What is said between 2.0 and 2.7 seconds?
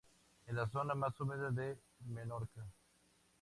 Menorca.